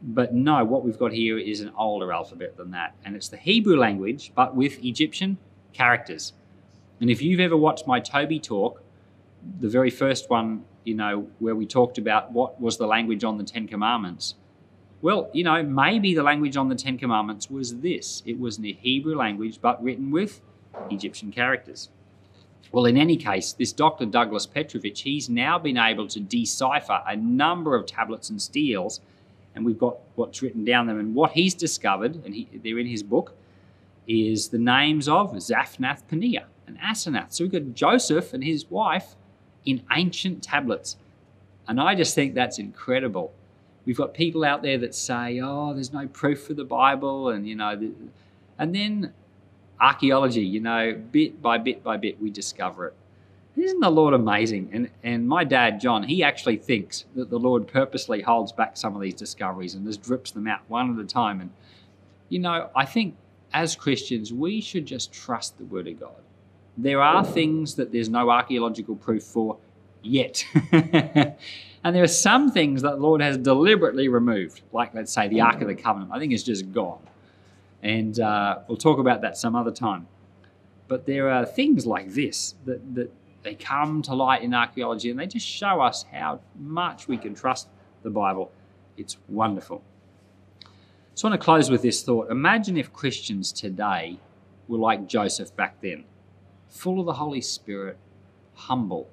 But 0.00 0.32
no, 0.32 0.64
what 0.64 0.84
we've 0.84 0.98
got 0.98 1.12
here 1.12 1.38
is 1.38 1.60
an 1.60 1.72
older 1.76 2.12
alphabet 2.12 2.56
than 2.56 2.70
that, 2.70 2.94
and 3.04 3.16
it's 3.16 3.28
the 3.28 3.36
Hebrew 3.36 3.76
language, 3.76 4.30
but 4.34 4.54
with 4.54 4.84
Egyptian 4.84 5.38
characters. 5.72 6.32
And 7.00 7.10
if 7.10 7.20
you've 7.20 7.40
ever 7.40 7.56
watched 7.56 7.86
my 7.86 7.98
Toby 7.98 8.38
talk, 8.38 8.82
the 9.60 9.68
very 9.68 9.90
first 9.90 10.30
one, 10.30 10.64
you 10.84 10.94
know, 10.94 11.26
where 11.40 11.56
we 11.56 11.66
talked 11.66 11.98
about 11.98 12.32
what 12.32 12.60
was 12.60 12.76
the 12.76 12.86
language 12.86 13.24
on 13.24 13.38
the 13.38 13.44
Ten 13.44 13.66
Commandments, 13.66 14.34
Well, 15.00 15.30
you 15.32 15.44
know, 15.44 15.62
maybe 15.62 16.14
the 16.14 16.22
language 16.22 16.56
on 16.56 16.68
the 16.68 16.74
Ten 16.74 16.98
Commandments 16.98 17.48
was 17.48 17.76
this 17.76 18.22
it 18.26 18.38
was 18.38 18.56
in 18.56 18.62
the 18.64 18.72
Hebrew 18.72 19.16
language, 19.16 19.60
but 19.60 19.82
written 19.82 20.10
with 20.10 20.40
Egyptian 20.90 21.30
characters. 21.30 21.88
Well, 22.72 22.84
in 22.84 22.96
any 22.96 23.16
case, 23.16 23.52
this 23.52 23.72
Dr. 23.72 24.04
Douglas 24.04 24.46
Petrovich, 24.46 25.02
he's 25.02 25.30
now 25.30 25.58
been 25.58 25.78
able 25.78 26.06
to 26.08 26.20
decipher 26.20 27.02
a 27.06 27.16
number 27.16 27.74
of 27.74 27.86
tablets 27.86 28.28
and 28.28 28.42
steles, 28.42 29.00
and 29.54 29.64
we've 29.64 29.78
got 29.78 29.96
what's 30.16 30.42
written 30.42 30.64
down 30.64 30.86
them. 30.86 30.98
And 30.98 31.14
what 31.14 31.32
he's 31.32 31.54
discovered, 31.54 32.16
and 32.24 32.34
he, 32.34 32.48
they're 32.62 32.78
in 32.78 32.86
his 32.86 33.02
book, 33.02 33.34
is 34.06 34.48
the 34.48 34.58
names 34.58 35.08
of 35.08 35.32
Zaphnath 35.32 36.02
Paneah 36.10 36.44
and 36.66 36.78
Asenath. 36.78 37.32
So 37.32 37.44
we've 37.44 37.52
got 37.52 37.74
Joseph 37.74 38.34
and 38.34 38.44
his 38.44 38.70
wife 38.70 39.16
in 39.64 39.82
ancient 39.92 40.42
tablets. 40.42 40.96
And 41.66 41.80
I 41.80 41.94
just 41.94 42.14
think 42.14 42.34
that's 42.34 42.58
incredible. 42.58 43.32
We've 43.88 43.96
got 43.96 44.12
people 44.12 44.44
out 44.44 44.60
there 44.60 44.76
that 44.76 44.94
say, 44.94 45.40
oh, 45.42 45.72
there's 45.72 45.94
no 45.94 46.06
proof 46.08 46.42
for 46.44 46.52
the 46.52 46.62
Bible, 46.62 47.30
and, 47.30 47.48
you 47.48 47.56
know, 47.56 47.70
and 48.58 48.74
then 48.74 49.14
archaeology, 49.80 50.42
you 50.42 50.60
know, 50.60 50.92
bit 51.10 51.40
by 51.40 51.56
bit 51.56 51.82
by 51.82 51.96
bit, 51.96 52.20
we 52.20 52.28
discover 52.28 52.88
it. 52.88 52.94
Isn't 53.56 53.80
the 53.80 53.88
Lord 53.88 54.12
amazing? 54.12 54.68
And 54.72 54.90
and 55.02 55.26
my 55.26 55.42
dad, 55.42 55.80
John, 55.80 56.02
he 56.02 56.22
actually 56.22 56.58
thinks 56.58 57.06
that 57.14 57.30
the 57.30 57.38
Lord 57.38 57.66
purposely 57.66 58.20
holds 58.20 58.52
back 58.52 58.76
some 58.76 58.94
of 58.94 59.00
these 59.00 59.14
discoveries 59.14 59.74
and 59.74 59.86
just 59.86 60.02
drips 60.02 60.32
them 60.32 60.46
out 60.46 60.60
one 60.68 60.92
at 60.92 61.02
a 61.02 61.08
time. 61.08 61.40
And 61.40 61.50
you 62.28 62.40
know, 62.40 62.68
I 62.76 62.84
think 62.84 63.16
as 63.54 63.74
Christians, 63.74 64.34
we 64.34 64.60
should 64.60 64.84
just 64.84 65.14
trust 65.14 65.56
the 65.56 65.64
Word 65.64 65.88
of 65.88 65.98
God. 65.98 66.20
There 66.76 67.00
are 67.00 67.24
things 67.24 67.74
that 67.76 67.90
there's 67.90 68.10
no 68.10 68.28
archaeological 68.28 68.96
proof 68.96 69.22
for 69.22 69.56
yet. 70.02 70.44
and 70.72 71.94
there 71.94 72.02
are 72.02 72.06
some 72.06 72.50
things 72.50 72.82
that 72.82 72.96
the 72.96 73.02
Lord 73.02 73.20
has 73.20 73.36
deliberately 73.36 74.08
removed, 74.08 74.62
like 74.72 74.94
let's 74.94 75.12
say 75.12 75.28
the 75.28 75.40
Ark 75.40 75.60
of 75.60 75.68
the 75.68 75.74
Covenant. 75.74 76.10
I 76.12 76.18
think 76.18 76.32
it's 76.32 76.42
just 76.42 76.72
gone. 76.72 77.00
And 77.82 78.18
uh, 78.18 78.60
we'll 78.68 78.76
talk 78.78 78.98
about 78.98 79.22
that 79.22 79.36
some 79.36 79.54
other 79.54 79.70
time. 79.70 80.06
But 80.88 81.06
there 81.06 81.30
are 81.30 81.44
things 81.44 81.86
like 81.86 82.10
this 82.10 82.54
that, 82.64 82.94
that 82.94 83.12
they 83.42 83.54
come 83.54 84.02
to 84.02 84.14
light 84.14 84.42
in 84.42 84.54
archaeology 84.54 85.10
and 85.10 85.18
they 85.18 85.26
just 85.26 85.46
show 85.46 85.80
us 85.80 86.04
how 86.10 86.40
much 86.58 87.08
we 87.08 87.16
can 87.16 87.34
trust 87.34 87.68
the 88.02 88.10
Bible. 88.10 88.50
It's 88.96 89.16
wonderful. 89.28 89.82
So 91.14 91.26
I 91.26 91.30
want 91.30 91.40
to 91.40 91.44
close 91.44 91.70
with 91.70 91.82
this 91.82 92.02
thought. 92.02 92.30
Imagine 92.30 92.76
if 92.76 92.92
Christians 92.92 93.52
today 93.52 94.18
were 94.66 94.78
like 94.78 95.06
Joseph 95.08 95.54
back 95.56 95.80
then, 95.80 96.04
full 96.68 97.00
of 97.00 97.06
the 97.06 97.14
Holy 97.14 97.40
Spirit, 97.40 97.96
humble, 98.54 99.08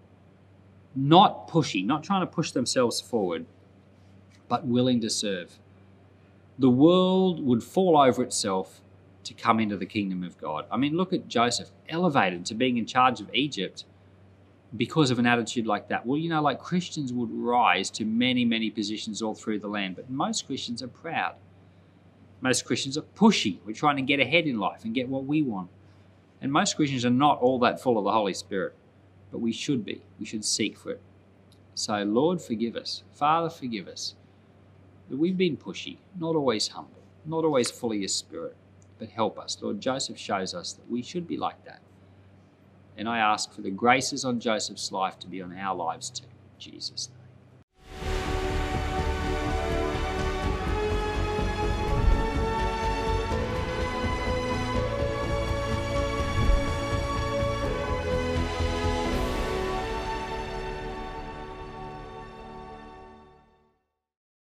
not 0.95 1.47
pushy, 1.47 1.85
not 1.85 2.03
trying 2.03 2.21
to 2.21 2.27
push 2.27 2.51
themselves 2.51 3.01
forward, 3.01 3.45
but 4.47 4.65
willing 4.65 5.01
to 5.01 5.09
serve 5.09 5.59
the 6.57 6.69
world 6.69 7.45
would 7.45 7.63
fall 7.63 7.97
over 7.97 8.23
itself 8.23 8.81
to 9.23 9.33
come 9.33 9.59
into 9.59 9.75
the 9.75 9.85
kingdom 9.85 10.23
of 10.23 10.37
God. 10.37 10.65
I 10.71 10.77
mean, 10.77 10.95
look 10.95 11.11
at 11.11 11.27
Joseph, 11.27 11.69
elevated 11.89 12.45
to 12.47 12.53
being 12.55 12.77
in 12.77 12.85
charge 12.85 13.19
of 13.19 13.33
Egypt 13.33 13.85
because 14.77 15.11
of 15.11 15.19
an 15.19 15.25
attitude 15.25 15.65
like 15.65 15.87
that. 15.89 16.05
Well, 16.05 16.17
you 16.17 16.29
know, 16.29 16.41
like 16.41 16.59
Christians 16.59 17.11
would 17.11 17.29
rise 17.31 17.89
to 17.91 18.05
many, 18.05 18.45
many 18.45 18.69
positions 18.69 19.21
all 19.21 19.33
through 19.33 19.59
the 19.59 19.67
land, 19.67 19.95
but 19.95 20.09
most 20.09 20.45
Christians 20.45 20.83
are 20.83 20.87
proud. 20.87 21.35
Most 22.41 22.65
Christians 22.65 22.97
are 22.97 23.01
pushy. 23.01 23.57
We're 23.65 23.73
trying 23.73 23.95
to 23.95 24.01
get 24.01 24.19
ahead 24.19 24.45
in 24.45 24.59
life 24.59 24.85
and 24.85 24.93
get 24.93 25.09
what 25.09 25.25
we 25.25 25.41
want. 25.41 25.69
And 26.41 26.51
most 26.51 26.75
Christians 26.75 27.05
are 27.05 27.09
not 27.09 27.39
all 27.39 27.59
that 27.59 27.81
full 27.81 27.97
of 27.97 28.03
the 28.03 28.11
Holy 28.11 28.33
Spirit, 28.33 28.75
but 29.35 29.41
we 29.41 29.51
should 29.51 29.83
be. 29.83 30.01
We 30.17 30.25
should 30.25 30.45
seek 30.45 30.77
for 30.77 30.91
it. 30.91 31.01
So, 31.73 32.01
Lord, 32.03 32.41
forgive 32.41 32.77
us. 32.77 33.03
Father, 33.11 33.49
forgive 33.49 33.85
us 33.85 34.15
that 35.09 35.17
we've 35.17 35.35
been 35.35 35.57
pushy, 35.57 35.97
not 36.17 36.37
always 36.37 36.69
humble, 36.69 37.03
not 37.25 37.43
always 37.43 37.69
full 37.69 37.91
of 37.91 37.97
your 37.97 38.07
spirit, 38.07 38.55
but 38.97 39.09
help 39.09 39.37
us. 39.37 39.57
Lord, 39.61 39.81
Joseph 39.81 40.17
shows 40.17 40.53
us 40.53 40.71
that 40.71 40.89
we 40.89 41.01
should 41.01 41.27
be 41.27 41.35
like 41.35 41.65
that. 41.65 41.81
And 42.95 43.09
I 43.09 43.17
ask 43.19 43.51
for 43.51 43.59
the 43.59 43.71
graces 43.71 44.23
on 44.23 44.39
Joseph's 44.39 44.93
life 44.93 45.19
to 45.19 45.27
be 45.27 45.41
on 45.41 45.53
our 45.53 45.75
lives 45.75 46.09
too. 46.09 46.27
Jesus' 46.57 47.09
name. 47.09 47.24